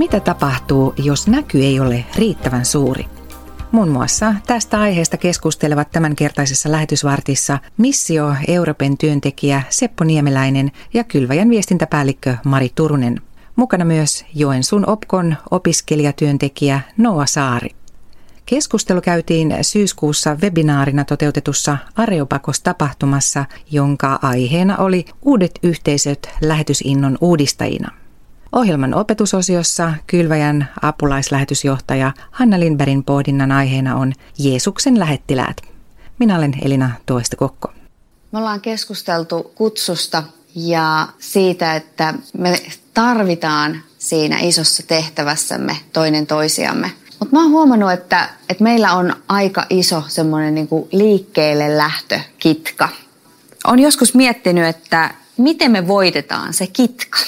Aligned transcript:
Mitä 0.00 0.20
tapahtuu, 0.20 0.94
jos 0.96 1.28
näky 1.28 1.58
ei 1.58 1.80
ole 1.80 2.04
riittävän 2.16 2.64
suuri? 2.64 3.04
Muun 3.72 3.88
muassa 3.88 4.34
tästä 4.46 4.80
aiheesta 4.80 5.16
keskustelevat 5.16 5.90
tämänkertaisessa 5.90 6.72
lähetysvartissa 6.72 7.58
Missio 7.76 8.34
Euroopan 8.48 8.98
työntekijä 8.98 9.62
Seppo 9.68 10.04
Niemeläinen 10.04 10.72
ja 10.94 11.04
Kylväjän 11.04 11.50
viestintäpäällikkö 11.50 12.36
Mari 12.44 12.70
Turunen. 12.74 13.20
Mukana 13.56 13.84
myös 13.84 14.24
Joensuun 14.34 14.88
Opkon 14.88 15.36
opiskelijatyöntekijä 15.50 16.80
Noa 16.96 17.26
Saari. 17.26 17.70
Keskustelu 18.46 19.00
käytiin 19.00 19.54
syyskuussa 19.62 20.36
webinaarina 20.42 21.04
toteutetussa 21.04 21.78
Areopakos-tapahtumassa, 21.96 23.44
jonka 23.70 24.18
aiheena 24.22 24.76
oli 24.76 25.04
uudet 25.22 25.58
yhteisöt 25.62 26.28
lähetysinnon 26.42 27.18
uudistajina. 27.20 27.99
Ohjelman 28.52 28.94
opetusosiossa 28.94 29.92
Kylväjän 30.06 30.68
apulaislähetysjohtaja 30.82 32.12
Hanna 32.30 32.60
Lindbergin 32.60 33.04
pohdinnan 33.04 33.52
aiheena 33.52 33.96
on 33.96 34.12
Jeesuksen 34.38 34.98
lähettiläät. 34.98 35.56
Minä 36.18 36.36
olen 36.36 36.52
Elina 36.64 36.90
Toistakokko. 37.06 37.72
Me 38.32 38.38
ollaan 38.38 38.60
keskusteltu 38.60 39.52
kutsusta 39.54 40.22
ja 40.54 41.08
siitä, 41.18 41.76
että 41.76 42.14
me 42.38 42.62
tarvitaan 42.94 43.82
siinä 43.98 44.38
isossa 44.40 44.82
tehtävässämme 44.86 45.76
toinen 45.92 46.26
toisiamme. 46.26 46.92
Mutta 47.18 47.36
mä 47.36 47.42
oon 47.42 47.50
huomannut, 47.50 47.92
että, 47.92 48.28
että 48.48 48.64
meillä 48.64 48.92
on 48.92 49.16
aika 49.28 49.66
iso 49.70 50.04
semmoinen 50.08 50.54
niinku 50.54 50.88
liikkeelle 50.92 51.76
lähtökitka. 51.76 52.88
On 53.66 53.78
joskus 53.78 54.14
miettinyt, 54.14 54.66
että 54.66 55.14
miten 55.36 55.70
me 55.70 55.88
voitetaan 55.88 56.54
se 56.54 56.66
kitka 56.66 57.18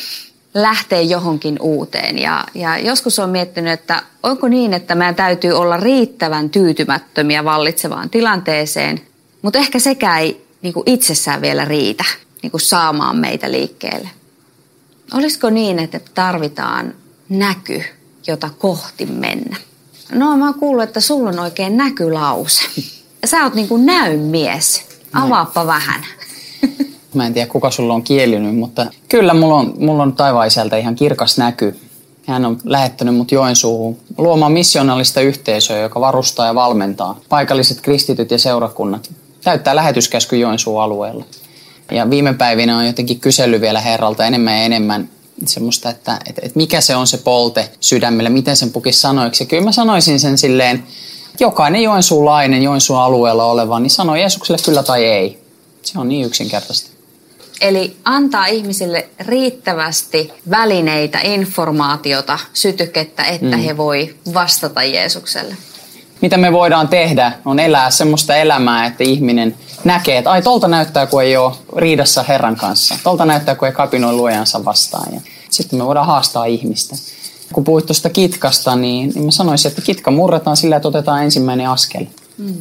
lähteä 0.55 1.00
johonkin 1.00 1.56
uuteen. 1.61 2.19
Ja, 2.19 2.45
ja 2.55 2.78
joskus 2.78 3.19
on 3.19 3.31
miettinyt, 3.31 3.72
että 3.72 4.03
onko 4.22 4.48
niin, 4.48 4.75
että 4.75 4.94
meidän 4.94 5.14
täytyy 5.14 5.53
olla 5.53 5.77
riittävän 5.77 6.50
tyytymättömiä 6.50 7.44
vallitsevaan 7.44 8.11
tilanteeseen, 8.11 9.00
mutta 9.42 9.59
ehkä 9.59 9.78
sekään 9.78 10.20
ei 10.20 10.47
niin 10.62 10.75
kuin 10.75 10.84
itsessään 10.86 11.41
vielä 11.41 11.64
riitä 11.64 12.05
niin 12.42 12.50
kuin 12.50 12.61
saamaan 12.61 13.17
meitä 13.17 13.53
liikkeelle. 13.53 14.11
Olisiko 15.14 15.50
niin, 15.50 15.78
että 15.78 16.00
tarvitaan 16.14 16.94
näky, 17.28 17.83
jota 18.27 18.50
kohti 18.59 19.06
mennä? 19.06 19.56
No 20.14 20.37
mä 20.37 20.44
oon 20.44 20.55
kuullut, 20.55 20.84
että 20.84 21.00
sulla 21.00 21.28
on 21.28 21.39
oikein 21.39 21.77
näkylause. 21.77 22.62
Sä 23.25 23.42
oot 23.42 23.55
niin 23.55 23.69
kuin 23.69 23.87
näymies. 23.87 24.84
Avaappa 25.12 25.66
vähän. 25.66 26.06
Mä 27.15 27.27
en 27.27 27.35
tiedä, 27.35 27.47
kuka 27.47 27.71
sulla 27.71 27.95
on 27.95 28.03
kielinyt, 28.03 28.57
mutta 28.57 28.87
kyllä 29.09 29.35
mulla 29.35 29.55
on, 29.55 29.75
mulla 29.79 30.03
on 30.03 30.13
taivaisältä 30.13 30.77
ihan 30.77 30.95
kirkas 30.95 31.39
näky. 31.39 31.77
Hän 32.27 32.45
on 32.45 32.59
lähettänyt 32.65 33.15
mut 33.15 33.33
Joensuuhun 33.33 33.99
luomaan 34.19 34.53
missionaalista 34.53 35.21
yhteisöä, 35.21 35.79
joka 35.79 36.01
varustaa 36.01 36.47
ja 36.47 36.55
valmentaa 36.55 37.21
paikalliset 37.29 37.81
kristityt 37.81 38.31
ja 38.31 38.39
seurakunnat. 38.39 39.11
Täyttää 39.45 39.77
lähetyskäsky 39.77 40.37
Joensuun 40.37 40.83
alueella. 40.83 41.25
Ja 41.91 42.11
viime 42.11 42.35
päivinä 42.35 42.79
on 42.79 42.87
jotenkin 42.87 43.21
kysely 43.21 43.61
vielä 43.61 43.81
Herralta 43.81 44.27
enemmän 44.27 44.59
ja 44.59 44.63
enemmän 44.63 45.09
semmoista, 45.47 45.91
että, 45.91 46.19
että, 46.29 46.41
että 46.45 46.57
mikä 46.57 46.81
se 46.81 46.97
on 46.97 47.07
se 47.07 47.19
polte 47.19 47.71
sydämellä, 47.81 48.31
miten 48.31 48.57
sen 48.57 48.71
pukisi 48.71 49.01
sanoiksi. 49.01 49.43
Ja 49.43 49.49
kyllä 49.49 49.65
mä 49.65 49.73
sanoisin 49.73 50.21
sen 50.21 50.39
silleen, 50.39 50.85
jokainen 51.41 51.83
joensuulainen 51.83 52.63
Joensuun 52.63 53.01
alueella 53.01 53.45
oleva, 53.45 53.81
niin 53.81 53.91
sanoo 53.91 54.17
Jeesukselle 54.17 54.59
kyllä 54.65 54.83
tai 54.83 55.05
ei. 55.05 55.43
Se 55.83 55.99
on 55.99 56.09
niin 56.09 56.27
yksinkertaista. 56.27 56.92
Eli 57.63 57.97
antaa 58.05 58.47
ihmisille 58.47 59.09
riittävästi 59.21 60.33
välineitä, 60.51 61.19
informaatiota, 61.23 62.39
sytykettä, 62.53 63.25
että 63.25 63.56
mm. 63.56 63.62
he 63.62 63.77
voi 63.77 64.15
vastata 64.34 64.83
Jeesukselle. 64.83 65.56
Mitä 66.21 66.37
me 66.37 66.53
voidaan 66.53 66.89
tehdä, 66.89 67.33
on 67.45 67.59
elää 67.59 67.91
semmoista 67.91 68.37
elämää, 68.37 68.87
että 68.87 69.05
ihminen 69.05 69.55
näkee, 69.84 70.19
että 70.19 70.31
ai 70.31 70.43
tolta 70.43 70.69
näyttää, 70.69 71.06
kun 71.06 71.22
ei 71.22 71.37
ole 71.37 71.53
riidassa 71.77 72.22
Herran 72.22 72.56
kanssa. 72.56 72.95
Tolta 73.05 73.25
näyttää, 73.25 73.55
kun 73.55 73.69
ei 73.69 73.75
kapinoi 73.75 74.12
luojansa 74.12 74.65
vastaan. 74.65 75.15
Ja 75.15 75.21
sitten 75.51 75.78
me 75.78 75.87
voidaan 75.87 76.06
haastaa 76.06 76.45
ihmistä. 76.45 76.97
Kun 77.53 77.65
puhuit 77.65 77.87
tuosta 77.87 78.11
kitkasta, 78.11 78.77
niin, 78.77 79.12
niin 79.15 79.25
mä 79.25 79.31
sanoisin, 79.31 79.69
että 79.69 79.83
kitka 79.83 80.11
murretaan 80.11 80.56
sillä, 80.56 80.77
että 80.77 80.89
otetaan 80.89 81.25
ensimmäinen 81.25 81.69
askel. 81.69 82.06
Mm. 82.39 82.55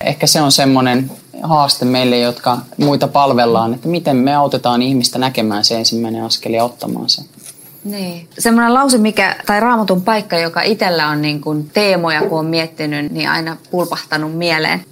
Ehkä 0.00 0.26
se 0.26 0.40
on 0.40 0.52
semmoinen 0.52 1.10
haaste 1.42 1.84
meille, 1.84 2.18
jotka 2.18 2.58
muita 2.76 3.08
palvellaan, 3.08 3.74
että 3.74 3.88
miten 3.88 4.16
me 4.16 4.34
autetaan 4.34 4.82
ihmistä 4.82 5.18
näkemään 5.18 5.64
se 5.64 5.78
ensimmäinen 5.78 6.24
askel 6.24 6.52
ja 6.52 6.64
ottamaan 6.64 7.10
se. 7.10 7.22
Niin. 7.84 8.28
Semmoinen 8.38 8.74
lause, 8.74 8.98
mikä, 8.98 9.36
tai 9.46 9.60
raamatun 9.60 10.02
paikka, 10.02 10.38
joka 10.38 10.62
itsellä 10.62 11.08
on 11.08 11.22
niin 11.22 11.40
kuin 11.40 11.70
teemoja, 11.72 12.22
kun 12.22 12.38
on 12.38 12.46
miettinyt, 12.46 13.12
niin 13.12 13.30
aina 13.30 13.56
pulpahtanut 13.70 14.34
mieleen. 14.34 14.84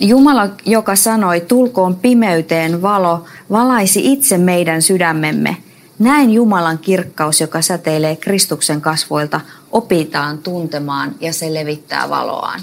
Jumala, 0.00 0.48
joka 0.66 0.96
sanoi, 0.96 1.40
tulkoon 1.40 1.96
pimeyteen 1.96 2.82
valo, 2.82 3.24
valaisi 3.50 4.12
itse 4.12 4.38
meidän 4.38 4.82
sydämemme. 4.82 5.56
Näin 5.98 6.30
Jumalan 6.30 6.78
kirkkaus, 6.78 7.40
joka 7.40 7.62
säteilee 7.62 8.16
Kristuksen 8.16 8.80
kasvoilta, 8.80 9.40
opitaan 9.72 10.38
tuntemaan 10.38 11.14
ja 11.20 11.32
se 11.32 11.54
levittää 11.54 12.10
valoaan. 12.10 12.60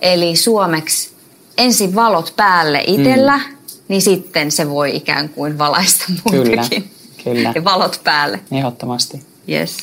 Eli 0.00 0.36
suomeksi 0.36 1.17
ensin 1.58 1.94
valot 1.94 2.32
päälle 2.36 2.84
itsellä, 2.86 3.38
mm. 3.38 3.56
niin 3.88 4.02
sitten 4.02 4.50
se 4.50 4.70
voi 4.70 4.96
ikään 4.96 5.28
kuin 5.28 5.58
valaista 5.58 6.04
muitakin. 6.24 6.82
Kyllä, 7.24 7.24
kyllä. 7.24 7.52
Ja 7.54 7.64
valot 7.64 8.00
päälle. 8.04 8.40
Ehdottomasti. 8.52 9.22
Yes. 9.48 9.76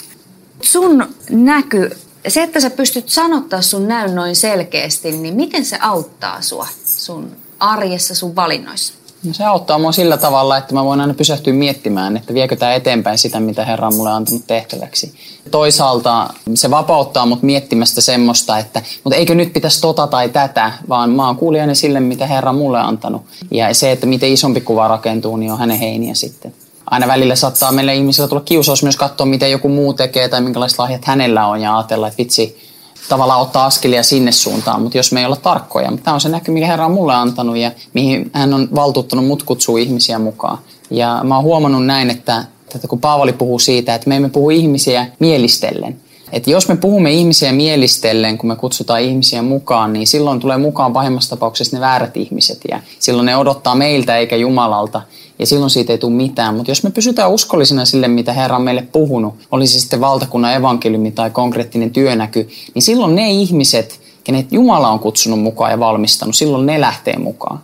Sun 0.62 1.08
näky, 1.30 1.90
se 2.28 2.44
että 2.44 2.60
sä 2.60 2.70
pystyt 2.70 3.10
sanottaa 3.10 3.62
sun 3.62 3.88
näyn 3.88 4.16
noin 4.16 4.36
selkeästi, 4.36 5.12
niin 5.12 5.36
miten 5.36 5.66
se 5.66 5.78
auttaa 5.82 6.42
sua 6.42 6.68
sun 6.86 7.32
arjessa, 7.60 8.16
sun 8.16 8.36
valinnoissa? 8.36 8.94
No 9.26 9.34
se 9.34 9.44
auttaa 9.46 9.78
mua 9.80 9.92
sillä 9.92 10.18
tavalla, 10.18 10.58
että 10.58 10.74
mä 10.74 10.86
voin 10.86 11.02
aina 11.02 11.14
pysähtyä 11.14 11.54
miettimään, 11.54 12.18
että 12.18 12.34
viekö 12.34 12.56
tämä 12.56 12.74
eteenpäin 12.74 13.18
sitä, 13.18 13.40
mitä 13.40 13.66
Herra 13.66 13.88
on 13.88 13.96
mulle 13.96 14.12
antanut 14.12 14.48
tehtäväksi. 14.48 15.14
Toisaalta 15.52 16.30
se 16.54 16.72
vapauttaa 16.72 17.26
mut 17.26 17.42
miettimästä 17.42 18.02
semmoista, 18.02 18.58
että 18.58 18.82
mutta 19.04 19.18
eikö 19.18 19.36
nyt 19.36 19.54
pitäisi 19.54 19.82
tota 19.82 20.08
tai 20.08 20.30
tätä, 20.30 20.72
vaan 20.90 21.10
mä 21.10 21.28
oon 21.28 21.36
kuulijainen 21.36 21.76
sille, 21.76 22.00
mitä 22.00 22.28
Herra 22.28 22.50
on 22.50 22.56
mulle 22.56 22.80
antanut. 22.80 23.22
Ja 23.52 23.74
se, 23.74 23.92
että 23.92 24.06
miten 24.06 24.30
isompi 24.30 24.62
kuva 24.62 24.88
rakentuu, 24.88 25.38
niin 25.38 25.52
on 25.52 25.60
hänen 25.60 25.80
heiniä 25.80 26.14
sitten. 26.14 26.54
Aina 26.86 27.08
välillä 27.08 27.36
saattaa 27.36 27.72
meille 27.72 27.96
ihmisillä 27.96 28.28
tulla 28.28 28.42
kiusaus 28.46 28.84
myös 28.84 28.98
katsoa, 28.98 29.26
miten 29.26 29.52
joku 29.52 29.70
muu 29.70 29.94
tekee 29.94 30.30
tai 30.30 30.42
minkälaiset 30.42 30.80
lahjat 30.80 31.06
hänellä 31.06 31.48
on 31.48 31.62
ja 31.62 31.78
ajatella, 31.78 32.08
että 32.08 32.18
vitsi, 32.18 32.65
tavallaan 33.10 33.42
ottaa 33.42 33.66
askelia 33.66 34.04
sinne 34.04 34.32
suuntaan, 34.32 34.82
mutta 34.82 34.98
jos 34.98 35.12
me 35.12 35.20
ei 35.20 35.26
olla 35.26 35.36
tarkkoja. 35.36 35.92
Mutta 35.92 36.04
tämä 36.04 36.14
on 36.14 36.22
se 36.22 36.30
näky, 36.30 36.52
mikä 36.52 36.68
Herra 36.68 36.86
on 36.86 36.92
mulle 36.92 37.14
antanut 37.14 37.58
ja 37.58 37.72
mihin 37.94 38.32
hän 38.34 38.54
on 38.54 38.68
valtuuttanut 38.76 39.26
mut 39.26 39.44
kutsua 39.44 39.80
ihmisiä 39.80 40.20
mukaan. 40.20 40.58
Ja 40.90 41.22
mä 41.24 41.36
oon 41.36 41.44
huomannut 41.44 41.86
näin, 41.86 42.10
että, 42.10 42.44
että 42.76 42.88
kun 42.88 43.00
Paavali 43.00 43.34
puhuu 43.34 43.60
siitä, 43.60 43.96
että 43.96 44.10
me 44.10 44.16
emme 44.16 44.30
puhu 44.30 44.50
ihmisiä 44.50 45.08
mielistellen, 45.20 46.02
että 46.32 46.52
jos 46.52 46.68
me 46.68 46.76
puhumme 46.76 47.12
ihmisiä 47.12 47.52
mielistellen, 47.52 48.38
kun 48.38 48.48
me 48.48 48.56
kutsutaan 48.56 49.02
ihmisiä 49.02 49.42
mukaan, 49.42 49.94
niin 49.94 50.08
silloin 50.08 50.40
tulee 50.40 50.58
mukaan 50.58 50.94
pahimmassa 50.94 51.30
tapauksessa 51.30 51.78
ne 51.78 51.82
väärät 51.82 52.18
ihmiset 52.18 52.60
ja 52.70 52.80
silloin 53.00 53.26
ne 53.26 53.38
odottaa 53.38 53.76
meiltä 53.76 54.18
eikä 54.18 54.36
Jumalalta 54.36 55.02
ja 55.40 55.46
silloin 55.46 55.70
siitä 55.70 55.94
ei 55.94 55.98
tule 55.98 56.14
mitään. 56.14 56.56
Mutta 56.56 56.72
jos 56.72 56.84
me 56.84 56.90
pysytään 56.90 57.32
uskollisina 57.32 57.86
sille, 57.86 58.08
mitä 58.08 58.34
Herra 58.34 58.56
on 58.56 58.62
meille 58.62 58.82
puhunut, 58.92 59.36
olisi 59.52 59.80
sitten 59.80 60.02
valtakunnan 60.02 60.54
evankeliumi 60.54 61.12
tai 61.12 61.30
konkreettinen 61.30 61.92
työnäky, 61.92 62.50
niin 62.74 62.82
silloin 62.82 63.16
ne 63.16 63.32
ihmiset, 63.32 64.00
kenet 64.24 64.52
Jumala 64.52 64.90
on 64.90 65.00
kutsunut 65.00 65.40
mukaan 65.40 65.72
ja 65.72 65.80
valmistanut, 65.80 66.36
silloin 66.36 66.66
ne 66.66 66.82
lähtee 66.82 67.18
mukaan. 67.18 67.60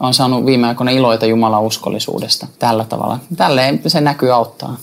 Olen 0.00 0.14
saanut 0.14 0.46
viime 0.46 0.66
aikoina 0.66 0.90
iloita 0.90 1.26
Jumalan 1.26 1.62
uskollisuudesta 1.62 2.46
tällä 2.58 2.84
tavalla. 2.84 3.18
Tälleen 3.36 3.80
se 3.86 4.00
näkyy 4.00 4.34
auttaa. 4.34 4.76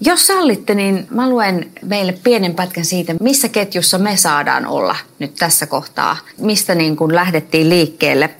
Jos 0.00 0.26
sallitte, 0.26 0.74
niin 0.74 1.06
mä 1.10 1.30
luen 1.30 1.70
meille 1.84 2.12
pienen 2.12 2.54
pätkän 2.54 2.84
siitä, 2.84 3.14
missä 3.20 3.48
ketjussa 3.48 3.98
me 3.98 4.16
saadaan 4.16 4.66
olla 4.66 4.96
nyt 5.18 5.34
tässä 5.34 5.66
kohtaa, 5.66 6.16
mistä 6.38 6.74
niin 6.74 6.96
kuin 6.96 7.14
lähdettiin 7.14 7.68
liikkeelle. 7.68 8.30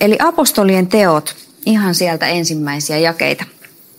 Eli 0.00 0.16
apostolien 0.22 0.86
teot, 0.86 1.34
ihan 1.66 1.94
sieltä 1.94 2.26
ensimmäisiä 2.26 2.98
jakeita. 2.98 3.44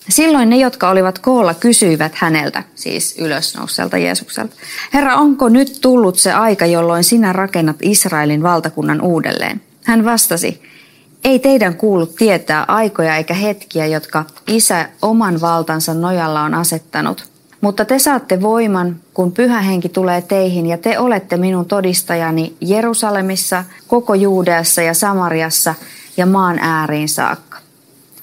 Silloin 0.09 0.49
ne, 0.49 0.57
jotka 0.57 0.89
olivat 0.89 1.19
koolla, 1.19 1.53
kysyivät 1.53 2.11
häneltä, 2.15 2.63
siis 2.75 3.15
ylösnouselta 3.19 3.97
Jeesukselta. 3.97 4.55
Herra, 4.93 5.15
onko 5.15 5.49
nyt 5.49 5.77
tullut 5.81 6.19
se 6.19 6.31
aika, 6.31 6.65
jolloin 6.65 7.03
sinä 7.03 7.33
rakennat 7.33 7.75
Israelin 7.81 8.43
valtakunnan 8.43 9.01
uudelleen? 9.01 9.61
Hän 9.83 10.05
vastasi, 10.05 10.61
ei 11.23 11.39
teidän 11.39 11.75
kuulu 11.75 12.05
tietää 12.05 12.65
aikoja 12.67 13.15
eikä 13.15 13.33
hetkiä, 13.33 13.85
jotka 13.85 14.25
isä 14.47 14.89
oman 15.01 15.41
valtansa 15.41 15.93
nojalla 15.93 16.41
on 16.41 16.53
asettanut. 16.53 17.31
Mutta 17.61 17.85
te 17.85 17.99
saatte 17.99 18.41
voiman, 18.41 18.95
kun 19.13 19.31
pyhä 19.31 19.61
henki 19.61 19.89
tulee 19.89 20.21
teihin 20.21 20.65
ja 20.65 20.77
te 20.77 20.99
olette 20.99 21.37
minun 21.37 21.65
todistajani 21.65 22.55
Jerusalemissa, 22.61 23.63
koko 23.87 24.15
Juudeassa 24.15 24.81
ja 24.81 24.93
Samariassa 24.93 25.75
ja 26.17 26.25
maan 26.25 26.59
ääriin 26.59 27.09
saakka. 27.09 27.57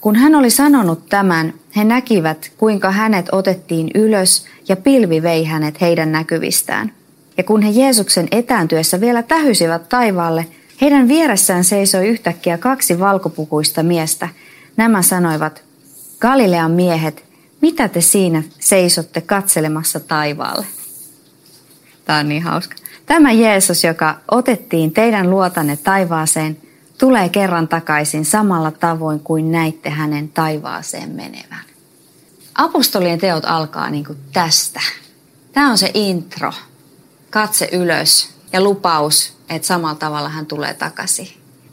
Kun 0.00 0.16
hän 0.16 0.34
oli 0.34 0.50
sanonut 0.50 1.08
tämän, 1.08 1.54
he 1.76 1.84
näkivät, 1.84 2.52
kuinka 2.56 2.90
hänet 2.90 3.26
otettiin 3.32 3.90
ylös 3.94 4.46
ja 4.68 4.76
pilvi 4.76 5.22
vei 5.22 5.44
hänet 5.44 5.80
heidän 5.80 6.12
näkyvistään. 6.12 6.92
Ja 7.36 7.44
kun 7.44 7.62
he 7.62 7.70
Jeesuksen 7.70 8.28
etääntyessä 8.30 9.00
vielä 9.00 9.22
tähysivät 9.22 9.88
taivaalle, 9.88 10.46
heidän 10.80 11.08
vieressään 11.08 11.64
seisoi 11.64 12.08
yhtäkkiä 12.08 12.58
kaksi 12.58 12.98
valkopukuista 12.98 13.82
miestä. 13.82 14.28
Nämä 14.76 15.02
sanoivat, 15.02 15.62
Galilean 16.20 16.70
miehet, 16.70 17.24
mitä 17.60 17.88
te 17.88 18.00
siinä 18.00 18.42
seisotte 18.60 19.20
katselemassa 19.20 20.00
taivaalle? 20.00 20.66
Tämä 22.04 22.18
on 22.18 22.28
niin 22.28 22.42
hauska. 22.42 22.74
Tämä 23.06 23.32
Jeesus, 23.32 23.84
joka 23.84 24.16
otettiin 24.30 24.92
teidän 24.92 25.30
luotanne 25.30 25.76
taivaaseen, 25.76 26.56
tulee 26.98 27.28
kerran 27.28 27.68
takaisin 27.68 28.24
samalla 28.24 28.70
tavoin 28.70 29.20
kuin 29.20 29.52
näitte 29.52 29.90
hänen 29.90 30.28
taivaaseen 30.28 31.10
menevän. 31.10 31.64
Apostolien 32.54 33.18
teot 33.18 33.44
alkaa 33.44 33.90
niin 33.90 34.04
kuin 34.04 34.18
tästä. 34.32 34.80
Tämä 35.52 35.70
on 35.70 35.78
se 35.78 35.90
intro, 35.94 36.52
katse 37.30 37.68
ylös 37.72 38.30
ja 38.52 38.60
lupaus, 38.60 39.36
että 39.48 39.68
samalla 39.68 39.94
tavalla 39.94 40.28
hän 40.28 40.46
tulee 40.46 40.74
takaisin. 40.74 41.28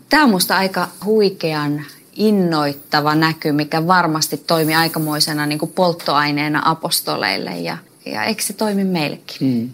Tämä 0.10 0.24
on 0.24 0.30
musta 0.30 0.58
aika 0.58 0.88
huikean 1.06 1.86
innoittava 2.16 3.16
näky, 3.16 3.52
mikä 3.52 3.88
varmasti 3.88 4.38
toimi 4.38 4.76
aikamoisena 4.76 5.46
niin 5.46 5.60
kuin 5.60 5.72
polttoaineena 5.72 6.62
apostoleille 6.66 7.52
ja, 7.52 7.78
ja 8.06 8.24
eikö 8.24 8.44
se 8.44 8.54
toimi 8.54 8.84
meillekin? 8.84 9.38
Hmm. 9.40 9.70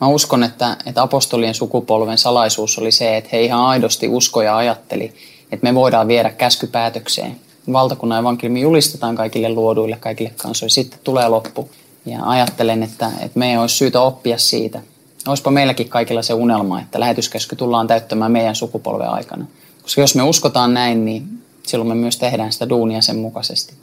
Mä 0.00 0.06
uskon, 0.06 0.42
että, 0.42 0.76
että 0.86 1.02
apostolien 1.02 1.54
sukupolven 1.54 2.18
salaisuus 2.18 2.78
oli 2.78 2.92
se, 2.92 3.16
että 3.16 3.30
he 3.32 3.42
ihan 3.42 3.60
aidosti 3.60 4.08
usko 4.08 4.42
ja 4.42 4.56
ajatteli, 4.56 5.14
että 5.52 5.64
me 5.64 5.74
voidaan 5.74 6.08
viedä 6.08 6.30
käskypäätökseen. 6.30 7.36
Valtakunnan 7.72 8.20
evankeliumi 8.20 8.60
julistetaan 8.60 9.16
kaikille 9.16 9.48
luoduille, 9.48 9.96
kaikille 9.96 10.32
kansoille. 10.36 10.70
Sitten 10.70 11.00
tulee 11.04 11.28
loppu. 11.28 11.70
Ja 12.06 12.18
ajattelen, 12.22 12.82
että, 12.82 13.10
että 13.20 13.38
meidän 13.38 13.60
olisi 13.60 13.76
syytä 13.76 14.00
oppia 14.00 14.38
siitä. 14.38 14.80
Olisipa 15.26 15.50
meilläkin 15.50 15.88
kaikilla 15.88 16.22
se 16.22 16.34
unelma, 16.34 16.80
että 16.80 17.00
lähetyskäsky 17.00 17.56
tullaan 17.56 17.86
täyttämään 17.86 18.32
meidän 18.32 18.56
sukupolven 18.56 19.08
aikana. 19.08 19.46
Koska 19.82 20.00
jos 20.00 20.14
me 20.14 20.22
uskotaan 20.22 20.74
näin, 20.74 21.04
niin 21.04 21.42
silloin 21.66 21.88
me 21.88 21.94
myös 21.94 22.16
tehdään 22.16 22.52
sitä 22.52 22.68
duunia 22.68 23.02
sen 23.02 23.16
mukaisesti. 23.16 23.74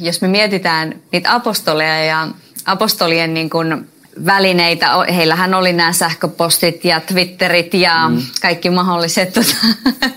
Jos 0.00 0.20
me 0.20 0.28
mietitään 0.28 1.00
niitä 1.12 1.34
apostoleja 1.34 2.04
ja 2.04 2.28
apostolien 2.66 3.34
niin 3.34 3.50
kuin 3.50 3.88
välineitä. 4.26 4.90
Heillähän 5.14 5.54
oli 5.54 5.72
nämä 5.72 5.92
sähköpostit 5.92 6.84
ja 6.84 7.00
Twitterit 7.00 7.74
ja 7.74 8.08
mm. 8.08 8.22
kaikki 8.42 8.70
mahdolliset 8.70 9.32
tota, 9.32 9.56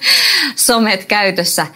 somet 0.56 1.06
käytössä. 1.06 1.68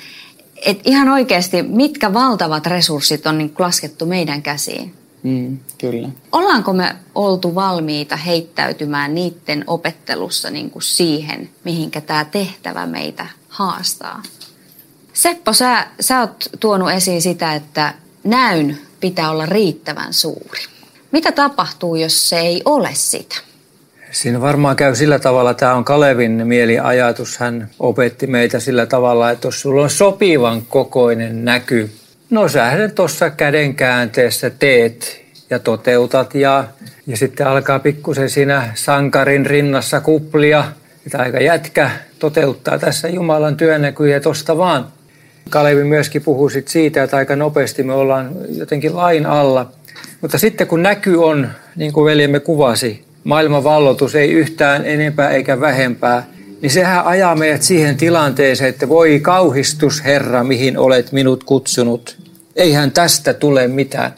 Et 0.65 0.79
ihan 0.85 1.09
oikeasti, 1.09 1.63
mitkä 1.63 2.13
valtavat 2.13 2.65
resurssit 2.65 3.27
on 3.27 3.37
niin 3.37 3.53
laskettu 3.59 4.05
meidän 4.05 4.41
käsiin? 4.41 4.93
Mm, 5.23 5.59
kyllä. 5.77 6.09
Ollaanko 6.31 6.73
me 6.73 6.95
oltu 7.15 7.55
valmiita 7.55 8.15
heittäytymään 8.15 9.15
niiden 9.15 9.63
opettelussa 9.67 10.49
niin 10.49 10.69
kuin 10.69 10.83
siihen, 10.83 11.49
mihinkä 11.63 12.01
tämä 12.01 12.25
tehtävä 12.25 12.85
meitä 12.85 13.27
haastaa? 13.49 14.23
Seppo, 15.13 15.53
sä, 15.53 15.87
sä 15.99 16.19
oot 16.19 16.49
tuonut 16.59 16.91
esiin 16.91 17.21
sitä, 17.21 17.55
että 17.55 17.93
näyn 18.23 18.77
pitää 18.99 19.29
olla 19.29 19.45
riittävän 19.45 20.13
suuri. 20.13 20.76
Mitä 21.17 21.31
tapahtuu, 21.31 21.95
jos 21.95 22.29
se 22.29 22.37
ei 22.39 22.61
ole 22.65 22.89
sitä? 22.93 23.35
Siinä 24.11 24.41
varmaan 24.41 24.75
käy 24.75 24.95
sillä 24.95 25.19
tavalla, 25.19 25.53
tämä 25.53 25.73
on 25.73 25.85
Kalevin 25.85 26.47
mieliajatus. 26.47 27.37
Hän 27.37 27.69
opetti 27.79 28.27
meitä 28.27 28.59
sillä 28.59 28.85
tavalla, 28.85 29.31
että 29.31 29.47
jos 29.47 29.61
sulla 29.61 29.83
on 29.83 29.89
sopivan 29.89 30.61
kokoinen 30.61 31.45
näky, 31.45 31.91
no 32.29 32.47
sä 32.47 32.71
tuossa 32.95 33.29
käden 33.29 33.75
käänteessä 33.75 34.49
teet 34.49 35.21
ja 35.49 35.59
toteutat 35.59 36.35
ja, 36.35 36.63
ja 37.07 37.17
sitten 37.17 37.47
alkaa 37.47 37.79
pikkusen 37.79 38.29
siinä 38.29 38.71
sankarin 38.75 39.45
rinnassa 39.45 40.01
kuplia, 40.01 40.65
että 41.05 41.19
aika 41.19 41.39
jätkä 41.39 41.91
toteuttaa 42.19 42.79
tässä 42.79 43.07
Jumalan 43.07 43.57
työnäkyjä 43.57 44.19
tuosta 44.19 44.57
vaan. 44.57 44.87
Kalevi 45.49 45.83
myöskin 45.83 46.21
puhuu 46.21 46.49
siitä, 46.65 47.03
että 47.03 47.17
aika 47.17 47.35
nopeasti 47.35 47.83
me 47.83 47.93
ollaan 47.93 48.31
jotenkin 48.49 48.95
lain 48.95 49.25
alla– 49.25 49.71
mutta 50.21 50.37
sitten 50.37 50.67
kun 50.67 50.83
näky 50.83 51.15
on, 51.15 51.49
niin 51.75 51.93
kuin 51.93 52.05
veljemme 52.05 52.39
kuvasi, 52.39 53.03
maailman 53.23 53.63
vallotus 53.63 54.15
ei 54.15 54.31
yhtään 54.31 54.85
enempää 54.85 55.29
eikä 55.29 55.59
vähempää, 55.59 56.27
niin 56.61 56.69
sehän 56.69 57.05
ajaa 57.05 57.35
meidät 57.35 57.63
siihen 57.63 57.97
tilanteeseen, 57.97 58.69
että 58.69 58.89
voi 58.89 59.19
kauhistus 59.19 60.03
Herra, 60.03 60.43
mihin 60.43 60.77
olet 60.77 61.11
minut 61.11 61.43
kutsunut. 61.43 62.17
Eihän 62.55 62.91
tästä 62.91 63.33
tule 63.33 63.67
mitään. 63.67 64.13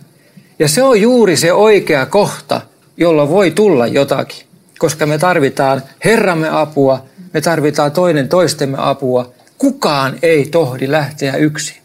Ja 0.59 0.67
se 0.67 0.83
on 0.83 1.01
juuri 1.01 1.37
se 1.37 1.53
oikea 1.53 2.05
kohta, 2.05 2.61
jolla 2.97 3.29
voi 3.29 3.51
tulla 3.51 3.87
jotakin. 3.87 4.45
Koska 4.79 5.05
me 5.05 5.17
tarvitaan 5.17 5.81
Herramme 6.05 6.49
apua, 6.51 7.05
me 7.33 7.41
tarvitaan 7.41 7.91
toinen 7.91 8.29
toistemme 8.29 8.77
apua. 8.79 9.31
Kukaan 9.57 10.19
ei 10.21 10.45
tohdi 10.45 10.91
lähteä 10.91 11.35
yksin. 11.35 11.77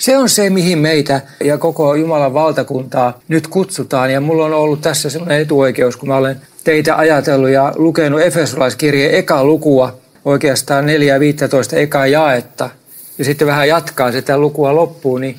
Se 0.00 0.16
on 0.16 0.28
se, 0.28 0.50
mihin 0.50 0.78
meitä 0.78 1.20
ja 1.44 1.58
koko 1.58 1.94
Jumalan 1.94 2.34
valtakuntaa 2.34 3.20
nyt 3.28 3.46
kutsutaan. 3.46 4.12
Ja 4.12 4.20
mulla 4.20 4.44
on 4.44 4.52
ollut 4.52 4.80
tässä 4.80 5.10
sellainen 5.10 5.40
etuoikeus, 5.40 5.96
kun 5.96 6.08
mä 6.08 6.16
olen 6.16 6.40
teitä 6.64 6.96
ajatellut 6.96 7.50
ja 7.50 7.72
lukenut 7.76 8.20
Efesolaiskirjeen 8.20 9.14
eka 9.14 9.44
lukua, 9.44 9.98
oikeastaan 10.24 10.84
4-15 10.84 10.88
eka 11.76 12.06
jaetta, 12.06 12.70
ja 13.18 13.24
sitten 13.24 13.46
vähän 13.46 13.68
jatkaa 13.68 14.12
sitä 14.12 14.38
lukua 14.38 14.74
loppuun, 14.74 15.20
niin 15.20 15.36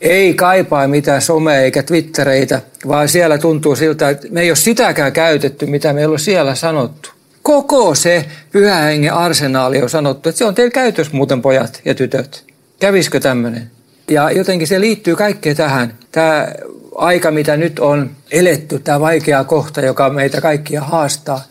ei 0.00 0.34
kaipaa 0.34 0.88
mitään 0.88 1.22
somea 1.22 1.60
eikä 1.60 1.82
twittereitä, 1.82 2.60
vaan 2.88 3.08
siellä 3.08 3.38
tuntuu 3.38 3.76
siltä, 3.76 4.08
että 4.08 4.26
me 4.30 4.40
ei 4.40 4.50
ole 4.50 4.56
sitäkään 4.56 5.12
käytetty, 5.12 5.66
mitä 5.66 5.92
meillä 5.92 6.12
on 6.12 6.18
siellä 6.18 6.54
sanottu. 6.54 7.10
Koko 7.42 7.94
se 7.94 8.24
pyhä 8.52 8.76
hengen 8.76 9.12
arsenaali 9.12 9.82
on 9.82 9.90
sanottu, 9.90 10.28
että 10.28 10.38
se 10.38 10.44
on 10.44 10.54
teillä 10.54 10.70
käytös 10.70 11.12
muuten 11.12 11.42
pojat 11.42 11.80
ja 11.84 11.94
tytöt. 11.94 12.44
Kävisikö 12.80 13.20
tämmöinen? 13.20 13.75
Ja 14.10 14.30
jotenkin 14.30 14.68
se 14.68 14.80
liittyy 14.80 15.16
kaikkeen 15.16 15.56
tähän. 15.56 15.94
Tämä 16.12 16.48
aika, 16.94 17.30
mitä 17.30 17.56
nyt 17.56 17.78
on 17.78 18.10
eletty, 18.30 18.78
tämä 18.78 19.00
vaikea 19.00 19.44
kohta, 19.44 19.80
joka 19.80 20.10
meitä 20.10 20.40
kaikkia 20.40 20.80
haastaa, 20.80 21.42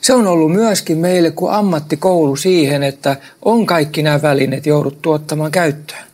se 0.00 0.14
on 0.14 0.26
ollut 0.26 0.52
myöskin 0.52 0.98
meille 0.98 1.30
kuin 1.30 1.52
ammattikoulu 1.52 2.36
siihen, 2.36 2.82
että 2.82 3.16
on 3.42 3.66
kaikki 3.66 4.02
nämä 4.02 4.22
välineet 4.22 4.66
jouduttu 4.66 5.12
ottamaan 5.12 5.50
käyttöön. 5.50 6.04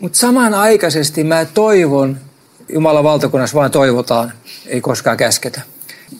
Mutta 0.00 0.18
samanaikaisesti 0.18 1.24
mä 1.24 1.44
toivon, 1.44 2.18
Jumalan 2.68 3.04
valtakunnassa 3.04 3.56
vain 3.56 3.72
toivotaan, 3.72 4.32
ei 4.66 4.80
koskaan 4.80 5.16
käsketä. 5.16 5.60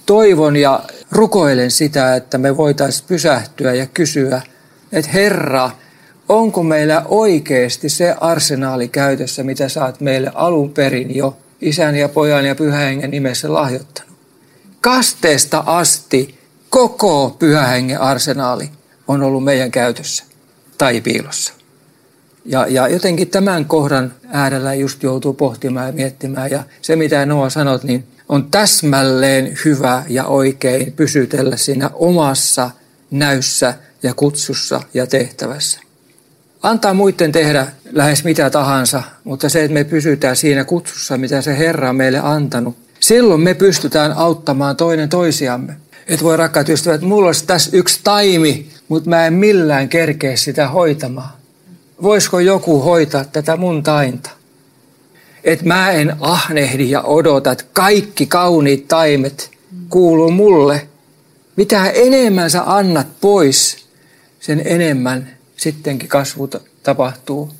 Toivon 0.06 0.56
ja 0.56 0.80
rukoilen 1.10 1.70
sitä, 1.70 2.16
että 2.16 2.38
me 2.38 2.56
voitaisiin 2.56 3.08
pysähtyä 3.08 3.74
ja 3.74 3.86
kysyä, 3.86 4.42
että 4.92 5.10
Herra, 5.10 5.70
onko 6.28 6.62
meillä 6.62 7.02
oikeasti 7.08 7.88
se 7.88 8.14
arsenaali 8.20 8.88
käytössä, 8.88 9.42
mitä 9.42 9.68
sä 9.68 9.84
oot 9.84 10.00
meille 10.00 10.30
alun 10.34 10.72
perin 10.72 11.16
jo 11.16 11.36
isän 11.60 11.96
ja 11.96 12.08
pojan 12.08 12.46
ja 12.46 12.54
pyhähengen 12.54 13.10
nimessä 13.10 13.52
lahjoittanut. 13.52 14.12
Kasteesta 14.80 15.62
asti 15.66 16.38
koko 16.70 17.36
pyhähengen 17.38 18.00
arsenaali 18.00 18.70
on 19.08 19.22
ollut 19.22 19.44
meidän 19.44 19.70
käytössä 19.70 20.24
tai 20.78 21.00
piilossa. 21.00 21.52
Ja, 22.44 22.66
ja 22.68 22.88
jotenkin 22.88 23.28
tämän 23.28 23.64
kohdan 23.64 24.14
äärellä 24.28 24.74
just 24.74 25.02
joutuu 25.02 25.32
pohtimaan 25.32 25.86
ja 25.86 25.92
miettimään. 25.92 26.50
Ja 26.50 26.64
se, 26.82 26.96
mitä 26.96 27.26
Noa 27.26 27.50
sanot, 27.50 27.82
niin 27.82 28.06
on 28.28 28.50
täsmälleen 28.50 29.58
hyvä 29.64 30.04
ja 30.08 30.24
oikein 30.24 30.92
pysytellä 30.92 31.56
siinä 31.56 31.90
omassa 31.94 32.70
näyssä 33.10 33.74
ja 34.02 34.14
kutsussa 34.14 34.80
ja 34.94 35.06
tehtävässä 35.06 35.85
antaa 36.70 36.94
muiden 36.94 37.32
tehdä 37.32 37.66
lähes 37.92 38.24
mitä 38.24 38.50
tahansa, 38.50 39.02
mutta 39.24 39.48
se, 39.48 39.64
että 39.64 39.74
me 39.74 39.84
pysytään 39.84 40.36
siinä 40.36 40.64
kutsussa, 40.64 41.18
mitä 41.18 41.42
se 41.42 41.58
Herra 41.58 41.90
on 41.90 41.96
meille 41.96 42.18
antanut, 42.18 42.76
silloin 43.00 43.40
me 43.40 43.54
pystytään 43.54 44.12
auttamaan 44.12 44.76
toinen 44.76 45.08
toisiamme. 45.08 45.76
Että 46.06 46.24
voi 46.24 46.36
rakkaat 46.36 46.68
ystävät, 46.68 47.00
mulla 47.00 47.26
olisi 47.26 47.46
tässä 47.46 47.70
yksi 47.72 48.00
taimi, 48.04 48.68
mutta 48.88 49.10
mä 49.10 49.26
en 49.26 49.32
millään 49.32 49.88
kerkeä 49.88 50.36
sitä 50.36 50.68
hoitamaan. 50.68 51.30
Voisiko 52.02 52.40
joku 52.40 52.80
hoitaa 52.80 53.24
tätä 53.24 53.56
mun 53.56 53.82
tainta? 53.82 54.30
Että 55.44 55.64
mä 55.64 55.90
en 55.90 56.16
ahnehdi 56.20 56.90
ja 56.90 57.02
odota, 57.02 57.52
että 57.52 57.64
kaikki 57.72 58.26
kauniit 58.26 58.88
taimet 58.88 59.50
kuuluu 59.88 60.30
mulle. 60.30 60.88
Mitä 61.56 61.90
enemmän 61.90 62.50
sä 62.50 62.62
annat 62.66 63.06
pois, 63.20 63.86
sen 64.40 64.62
enemmän 64.64 65.35
sittenkin 65.56 66.08
kasvu 66.08 66.50
tapahtuu 66.82 67.50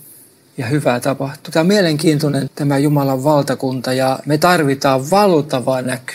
ja 0.58 0.66
hyvää 0.66 1.00
tapahtuu. 1.00 1.52
Tämä 1.52 1.60
on 1.60 1.66
mielenkiintoinen 1.66 2.50
tämä 2.54 2.78
Jumalan 2.78 3.24
valtakunta 3.24 3.92
ja 3.92 4.18
me 4.26 4.38
tarvitaan 4.38 5.10
valtava 5.10 5.82
näky. 5.82 6.14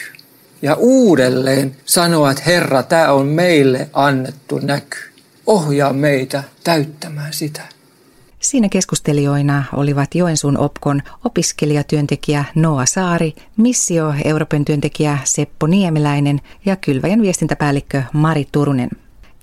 Ja 0.62 0.76
uudelleen 0.76 1.76
sanoa, 1.86 2.32
että 2.32 2.44
Herra, 2.46 2.84
tämä 2.84 3.12
on 3.12 3.26
meille 3.26 3.90
annettu 3.94 4.60
näky. 4.60 4.98
Ohjaa 5.48 5.94
meitä 5.94 6.44
täyttämään 6.64 7.34
sitä. 7.34 7.62
Siinä 8.40 8.70
keskustelijoina 8.70 9.64
olivat 9.74 10.16
Joensuun 10.16 10.58
Opkon 10.58 11.02
opiskelijatyöntekijä 11.26 12.46
Noa 12.56 12.86
Saari, 12.86 13.36
Missio 13.58 14.14
Euroopan 14.26 14.66
työntekijä 14.66 15.18
Seppo 15.24 15.68
Niemeläinen 15.68 16.42
ja 16.66 16.76
Kylväjän 16.76 17.22
viestintäpäällikkö 17.22 18.04
Mari 18.14 18.48
Turunen. 18.52 18.90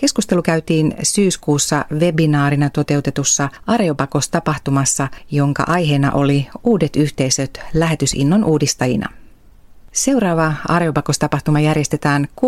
Keskustelu 0.00 0.42
käytiin 0.42 0.94
syyskuussa 1.02 1.84
webinaarina 1.92 2.70
toteutetussa 2.70 3.48
Areopakos-tapahtumassa, 3.66 5.08
jonka 5.30 5.64
aiheena 5.66 6.12
oli 6.12 6.48
Uudet 6.64 6.96
yhteisöt 6.96 7.60
lähetysinnon 7.74 8.44
uudistajina. 8.44 9.08
Seuraava 9.92 10.54
Areopakos-tapahtuma 10.68 11.60
järjestetään 11.60 12.28
6-7. 12.40 12.46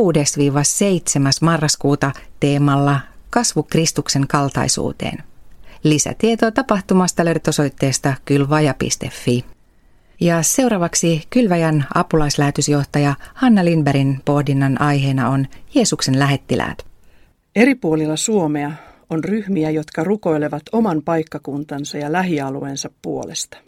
marraskuuta 1.40 2.12
teemalla 2.40 3.00
Kasvu 3.30 3.62
Kristuksen 3.62 4.26
kaltaisuuteen. 4.28 5.24
Lisätietoa 5.82 6.50
tapahtumasta 6.50 7.24
löydät 7.24 7.48
osoitteesta 7.48 8.14
kylvaja.fi. 8.24 9.44
Ja 10.20 10.42
seuraavaksi 10.42 11.26
Kylväjän 11.30 11.86
apulaislähetysjohtaja 11.94 13.14
Hanna 13.34 13.64
Lindbergin 13.64 14.20
pohdinnan 14.24 14.80
aiheena 14.80 15.28
on 15.28 15.46
Jeesuksen 15.74 16.18
lähettiläät. 16.18 16.89
Eri 17.56 17.74
puolilla 17.74 18.16
Suomea 18.16 18.72
on 19.10 19.24
ryhmiä, 19.24 19.70
jotka 19.70 20.04
rukoilevat 20.04 20.62
oman 20.72 21.02
paikkakuntansa 21.04 21.98
ja 21.98 22.12
lähialueensa 22.12 22.90
puolesta. 23.02 23.58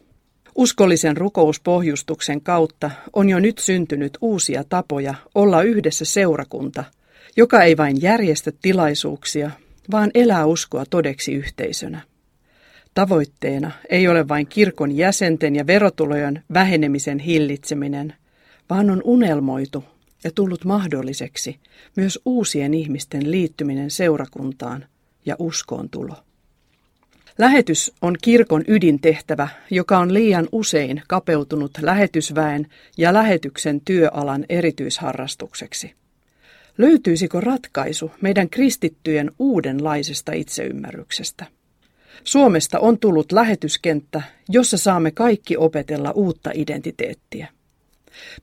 Uskollisen 0.54 1.16
rukouspohjustuksen 1.16 2.40
kautta 2.40 2.90
on 3.12 3.28
jo 3.28 3.38
nyt 3.38 3.58
syntynyt 3.58 4.18
uusia 4.20 4.64
tapoja 4.68 5.14
olla 5.34 5.62
yhdessä 5.62 6.04
seurakunta, 6.04 6.84
joka 7.36 7.62
ei 7.62 7.76
vain 7.76 8.02
järjestä 8.02 8.52
tilaisuuksia, 8.62 9.50
vaan 9.90 10.10
elää 10.14 10.46
uskoa 10.46 10.84
todeksi 10.90 11.32
yhteisönä. 11.32 12.00
Tavoitteena 12.94 13.70
ei 13.88 14.08
ole 14.08 14.28
vain 14.28 14.46
kirkon 14.46 14.96
jäsenten 14.96 15.56
ja 15.56 15.66
verotulojen 15.66 16.42
vähenemisen 16.54 17.18
hillitseminen, 17.18 18.14
vaan 18.70 18.90
on 18.90 19.00
unelmoitu 19.04 19.84
ja 20.24 20.30
tullut 20.34 20.64
mahdolliseksi 20.64 21.58
myös 21.96 22.18
uusien 22.24 22.74
ihmisten 22.74 23.30
liittyminen 23.30 23.90
seurakuntaan 23.90 24.84
ja 25.26 25.36
uskoon 25.38 25.90
tulo. 25.90 26.16
Lähetys 27.38 27.92
on 28.02 28.16
kirkon 28.22 28.64
ydintehtävä, 28.68 29.48
joka 29.70 29.98
on 29.98 30.14
liian 30.14 30.48
usein 30.52 31.02
kapeutunut 31.08 31.70
lähetysväen 31.80 32.66
ja 32.96 33.12
lähetyksen 33.12 33.80
työalan 33.84 34.44
erityisharrastukseksi. 34.48 35.94
Löytyisikö 36.78 37.40
ratkaisu 37.40 38.10
meidän 38.20 38.50
kristittyjen 38.50 39.30
uudenlaisesta 39.38 40.32
itseymmärryksestä? 40.32 41.46
Suomesta 42.24 42.78
on 42.78 42.98
tullut 42.98 43.32
lähetyskenttä, 43.32 44.22
jossa 44.48 44.78
saamme 44.78 45.10
kaikki 45.10 45.56
opetella 45.56 46.10
uutta 46.10 46.50
identiteettiä. 46.54 47.48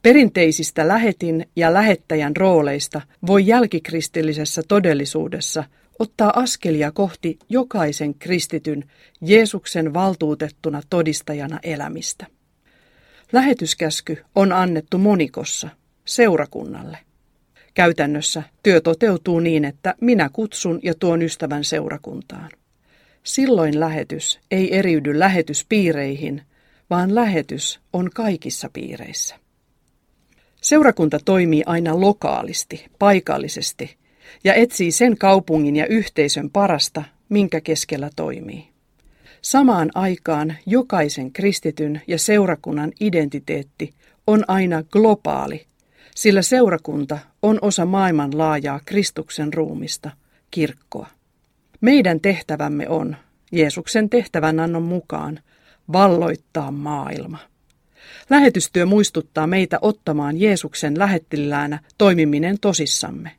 Perinteisistä 0.02 0.88
lähetin 0.88 1.46
ja 1.56 1.74
lähettäjän 1.74 2.36
rooleista 2.36 3.02
voi 3.28 3.48
jälkikristillisessä 3.48 4.62
todellisuudessa 4.68 5.64
ottaa 6.00 6.34
askelia 6.36 6.92
kohti 6.92 7.40
jokaisen 7.50 8.16
kristityn 8.16 8.84
Jeesuksen 9.22 9.94
valtuutettuna 9.94 10.82
todistajana 10.90 11.60
elämistä. 11.64 12.28
Lähetyskäsky 13.32 14.24
on 14.36 14.52
annettu 14.52 14.98
monikossa, 14.98 15.70
seurakunnalle. 16.06 16.98
Käytännössä 17.74 18.44
työ 18.64 18.82
toteutuu 18.82 19.40
niin, 19.40 19.66
että 19.66 19.96
minä 20.02 20.30
kutsun 20.34 20.80
ja 20.84 20.94
tuon 20.96 21.22
ystävän 21.22 21.64
seurakuntaan. 21.64 22.50
Silloin 23.24 23.80
lähetys 23.80 24.40
ei 24.52 24.78
eriydy 24.78 25.20
lähetyspiireihin, 25.20 26.42
vaan 26.90 27.16
lähetys 27.16 27.80
on 27.94 28.10
kaikissa 28.16 28.70
piireissä. 28.74 29.36
Seurakunta 30.70 31.20
toimii 31.26 31.64
aina 31.66 32.02
lokaalisti, 32.02 32.86
paikallisesti 33.00 33.96
ja 34.44 34.54
etsii 34.54 34.92
sen 34.92 35.18
kaupungin 35.18 35.76
ja 35.76 35.86
yhteisön 35.86 36.50
parasta, 36.50 37.04
minkä 37.30 37.62
keskellä 37.62 38.10
toimii. 38.16 38.68
Samaan 39.42 39.90
aikaan 39.96 40.56
jokaisen 40.66 41.32
kristityn 41.32 42.02
ja 42.08 42.20
seurakunnan 42.20 42.92
identiteetti 43.00 43.94
on 44.28 44.44
aina 44.48 44.84
globaali, 44.84 45.66
sillä 46.16 46.42
seurakunta 46.42 47.20
on 47.42 47.60
osa 47.62 47.86
maailman 47.86 48.38
laajaa 48.38 48.80
Kristuksen 48.86 49.54
ruumista, 49.54 50.12
kirkkoa. 50.52 51.08
Meidän 51.82 52.20
tehtävämme 52.20 52.90
on, 52.90 53.16
Jeesuksen 53.52 54.10
tehtävänannon 54.10 54.84
mukaan, 54.84 55.40
valloittaa 55.94 56.72
maailma. 56.72 57.38
Lähetystyö 58.30 58.86
muistuttaa 58.86 59.48
meitä 59.48 59.80
ottamaan 59.82 60.40
Jeesuksen 60.40 61.00
lähettiläänä 61.00 61.80
toimiminen 61.98 62.60
tosissamme. 62.62 63.32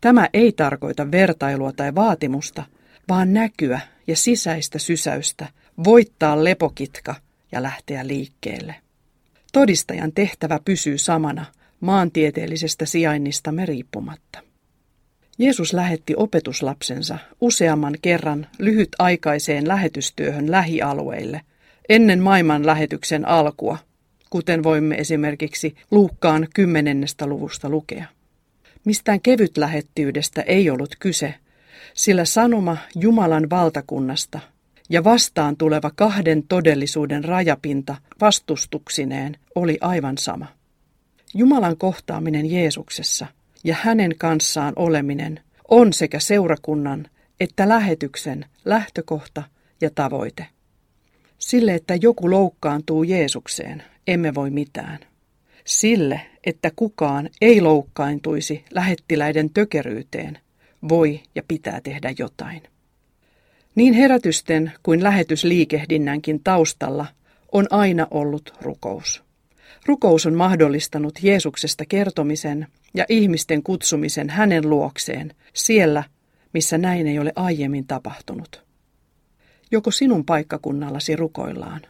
Tämä 0.00 0.28
ei 0.32 0.52
tarkoita 0.52 1.10
vertailua 1.10 1.72
tai 1.72 1.94
vaatimusta, 1.94 2.62
vaan 3.08 3.34
näkyä 3.34 3.80
ja 4.06 4.16
sisäistä 4.16 4.78
sysäystä, 4.78 5.48
voittaa 5.84 6.44
lepokitka 6.44 7.14
ja 7.52 7.62
lähteä 7.62 8.06
liikkeelle. 8.06 8.74
Todistajan 9.52 10.12
tehtävä 10.12 10.60
pysyy 10.64 10.98
samana 10.98 11.44
maantieteellisestä 11.80 12.86
sijainnistamme 12.86 13.66
riippumatta. 13.66 14.38
Jeesus 15.38 15.72
lähetti 15.72 16.14
opetuslapsensa 16.16 17.18
useamman 17.40 17.94
kerran 18.02 18.46
lyhytaikaiseen 18.58 19.68
lähetystyöhön 19.68 20.50
lähialueille 20.50 21.40
ennen 21.88 22.20
maailman 22.20 22.66
lähetyksen 22.66 23.28
alkua– 23.28 23.78
kuten 24.32 24.62
voimme 24.62 24.94
esimerkiksi 24.94 25.74
Luukkaan 25.90 26.48
kymmenennestä 26.54 27.26
luvusta 27.26 27.68
lukea. 27.68 28.04
Mistään 28.84 29.20
kevytlähettyydestä 29.20 30.42
ei 30.42 30.70
ollut 30.70 30.96
kyse, 31.00 31.34
sillä 31.94 32.24
sanoma 32.24 32.76
Jumalan 32.94 33.50
valtakunnasta 33.50 34.40
ja 34.90 35.04
vastaan 35.04 35.56
tuleva 35.56 35.90
kahden 35.96 36.42
todellisuuden 36.48 37.24
rajapinta 37.24 37.96
vastustuksineen 38.20 39.36
oli 39.54 39.78
aivan 39.80 40.18
sama. 40.18 40.46
Jumalan 41.34 41.76
kohtaaminen 41.76 42.50
Jeesuksessa 42.50 43.26
ja 43.64 43.76
hänen 43.80 44.14
kanssaan 44.18 44.72
oleminen 44.76 45.40
on 45.68 45.92
sekä 45.92 46.20
seurakunnan 46.20 47.06
että 47.40 47.68
lähetyksen 47.68 48.44
lähtökohta 48.64 49.42
ja 49.80 49.90
tavoite. 49.94 50.46
Sille, 51.42 51.74
että 51.74 51.94
joku 51.94 52.30
loukkaantuu 52.30 53.02
Jeesukseen, 53.02 53.82
emme 54.06 54.34
voi 54.34 54.50
mitään. 54.50 54.98
Sille, 55.64 56.20
että 56.46 56.70
kukaan 56.76 57.28
ei 57.40 57.60
loukkaantuisi 57.60 58.64
lähettiläiden 58.70 59.50
tökeryyteen, 59.50 60.38
voi 60.88 61.20
ja 61.34 61.42
pitää 61.48 61.80
tehdä 61.80 62.14
jotain. 62.18 62.62
Niin 63.74 63.94
herätysten 63.94 64.72
kuin 64.82 65.02
lähetysliikehdinnänkin 65.02 66.40
taustalla 66.44 67.06
on 67.52 67.66
aina 67.70 68.06
ollut 68.10 68.54
rukous. 68.60 69.22
Rukous 69.86 70.26
on 70.26 70.34
mahdollistanut 70.34 71.18
Jeesuksesta 71.22 71.84
kertomisen 71.88 72.66
ja 72.94 73.04
ihmisten 73.08 73.62
kutsumisen 73.62 74.30
hänen 74.30 74.70
luokseen 74.70 75.34
siellä, 75.52 76.04
missä 76.52 76.78
näin 76.78 77.06
ei 77.06 77.18
ole 77.18 77.32
aiemmin 77.36 77.86
tapahtunut. 77.86 78.71
Joko 79.72 79.90
sinun 79.90 80.24
paikkakunnallasi 80.24 81.16
rukoillaan? 81.16 81.80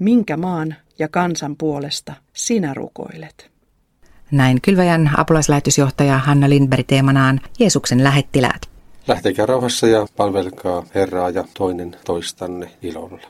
Minkä 0.00 0.36
maan 0.36 0.74
ja 0.98 1.08
kansan 1.08 1.56
puolesta 1.56 2.14
sinä 2.32 2.74
rukoilet? 2.74 3.50
Näin 4.30 4.60
Kylväjän 4.60 5.10
apulaislähetysjohtaja 5.16 6.18
Hanna 6.18 6.48
Lindberg 6.48 6.86
teemanaan 6.86 7.40
Jeesuksen 7.58 8.04
lähettiläät. 8.04 8.62
Lähtekää 9.08 9.46
rauhassa 9.46 9.86
ja 9.86 10.06
palvelkaa 10.16 10.84
Herraa 10.94 11.30
ja 11.30 11.44
toinen 11.54 11.96
toistanne 12.04 12.70
ilolla. 12.82 13.20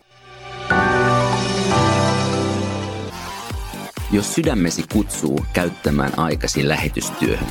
Jos 4.12 4.34
sydämesi 4.34 4.84
kutsuu 4.92 5.44
käyttämään 5.52 6.18
aikasi 6.18 6.68
lähetystyöhön, 6.68 7.48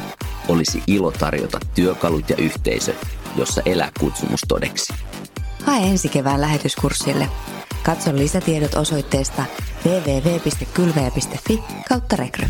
olisi 0.47 0.83
ilo 0.87 1.11
tarjota 1.11 1.59
työkalut 1.75 2.29
ja 2.29 2.35
yhteisö, 2.35 2.93
jossa 3.35 3.61
elää 3.65 3.91
kutsumus 3.99 4.41
todeksi. 4.47 4.93
Hae 5.69 5.83
ensi 5.83 6.09
kevään 6.09 6.41
lähetyskurssille. 6.41 7.29
Katso 7.83 8.15
lisätiedot 8.15 8.75
osoitteesta 8.75 9.43
www.kylväjä.fi 9.85 11.63
kautta 11.89 12.15
rekry. 12.15 12.47